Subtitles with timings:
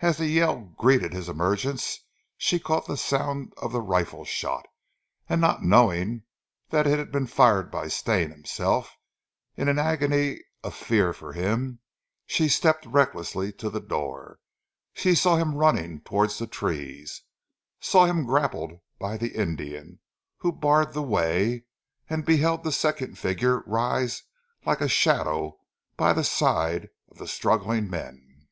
[0.00, 2.04] As the yell greeted his emergence,
[2.36, 4.66] she caught the sound of the rifle shot,
[5.30, 6.24] and not knowing
[6.68, 8.94] that it had been fired by Stane himself,
[9.56, 11.78] in an agony of fear for him,
[12.28, 14.40] stepped recklessly to the door.
[14.92, 17.22] She saw him running towards the trees,
[17.80, 20.00] saw him grappled by the Indian
[20.40, 21.64] who barred the way,
[22.10, 24.22] and beheld the second figure rise
[24.66, 25.58] like a shadow
[25.96, 28.48] by the side of the struggling men.